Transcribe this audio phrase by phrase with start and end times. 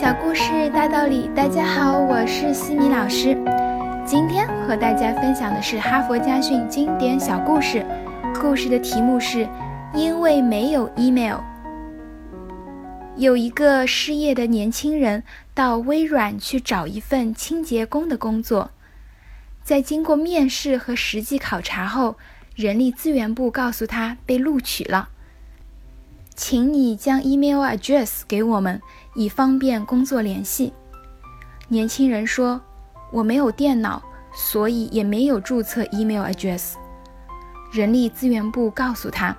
[0.00, 3.36] 小故事大道理，大家好，我是西米老师。
[4.06, 7.84] 今天和大家分享的是哈佛家训经典小故事，
[8.40, 9.46] 故事的题目是
[9.92, 11.40] “因为没有 email”。
[13.18, 15.22] 有一个失业的年轻人
[15.52, 18.70] 到微软去找一份清洁工的工作，
[19.62, 22.16] 在经过面试和实际考察后，
[22.56, 25.10] 人力资源部告诉他被录取了。
[26.42, 28.80] 请你将 email address 给我们，
[29.14, 30.72] 以方便工作联系。
[31.68, 32.58] 年轻人说
[33.12, 36.76] ：“我没有电脑，所以也没有注册 email address。”
[37.70, 39.36] 人力资源部告诉他：“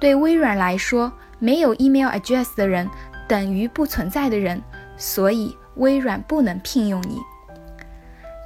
[0.00, 2.88] 对微软来说，没有 email address 的人
[3.28, 4.62] 等于不存在的人，
[4.96, 7.20] 所以微软不能聘用你。”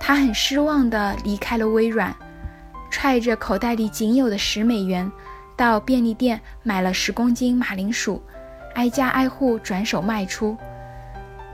[0.00, 2.12] 他很失望地离开了微软，
[2.90, 5.08] 揣着口袋里仅有的十美元。
[5.60, 8.18] 到便利店买了十公斤马铃薯，
[8.72, 10.56] 挨家挨户转手卖出。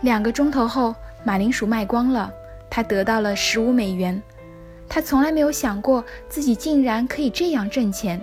[0.03, 2.33] 两个钟头后，马铃薯卖光了，
[2.71, 4.23] 他得到了十五美元。
[4.89, 8.23] 他从来没有想过自己竟然可以这样挣钱，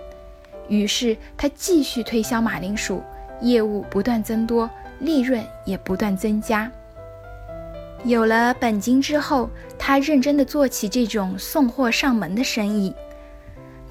[0.70, 3.04] 于是他继续推销马铃薯，
[3.42, 6.72] 业务不断增多，利润也不断增加。
[8.06, 12.96] 有了本金之后，他认真地做起这种送货上门的生意。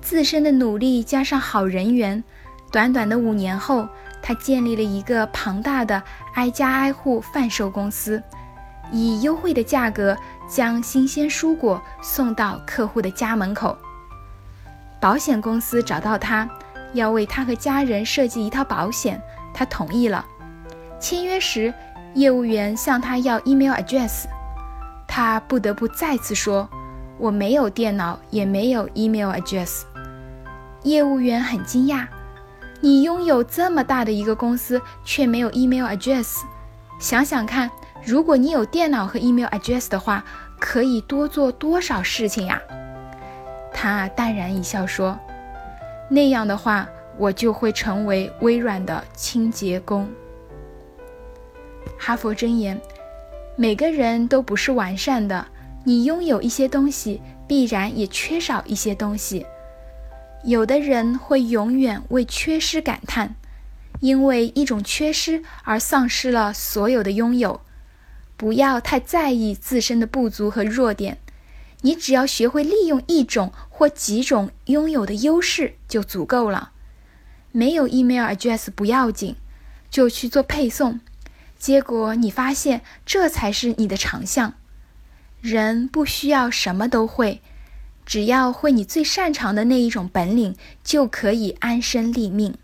[0.02, 2.22] 自身的努力加上好人缘，
[2.70, 3.88] 短短的五年后，
[4.20, 6.02] 他建立了一个庞大的
[6.34, 8.20] 挨家挨户贩售公司，
[8.90, 10.16] 以优惠的价格
[10.48, 13.78] 将新鲜蔬果送到客户的家门口。
[15.00, 16.48] 保险公司找到他，
[16.92, 19.22] 要为他和家人设计一套保险，
[19.54, 20.24] 他同意了。
[21.00, 21.72] 签约时，
[22.14, 24.24] 业务员向他要 email address，
[25.06, 26.68] 他不得不再次说
[27.18, 29.82] ：“我没有电脑，也没有 email address。”
[30.84, 32.06] 业务员很惊讶
[32.80, 36.38] ：“你拥有这么大的一个公司，却没有 email address。
[36.98, 37.70] 想想看，
[38.04, 40.24] 如果你有电脑和 email address 的话，
[40.58, 42.60] 可以多做多少事情呀？”
[43.72, 45.18] 他淡然一笑说
[46.10, 50.08] ：“那样的话，我就会成为微软的清洁工。”
[51.98, 52.80] 哈佛箴言：
[53.56, 55.46] 每个人都不是完善的，
[55.84, 59.46] 你拥有一些东西，必然也缺少一些东西。
[60.44, 63.36] 有的人会永远为缺失感叹，
[64.00, 67.60] 因为一种缺失而丧失了所有的拥有。
[68.36, 71.18] 不要太在意自身的不足和弱点，
[71.82, 76.72] 你只要学会利用一种或几种拥有的优势就足够了。
[77.52, 79.36] 没有 email address 不要紧，
[79.90, 81.00] 就去做配送，
[81.56, 84.54] 结果你发现这才是你的长项。
[85.40, 87.40] 人不需要什么都会。
[88.12, 92.54] 只要会你最擅长的那一种本领，就可以安身立命。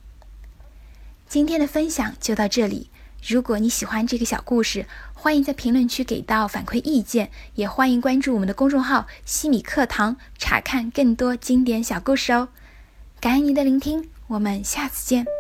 [1.27, 2.91] 今天的分享就到这里。
[3.27, 12.49] 如果你喜欢这个小故事，欢迎在评论区给到反馈意见，也欢迎关注我们的公众号“西米课堂”，查看更多经典小故事哦。
[13.19, 15.38] 感恩您的聆听，我们下次见。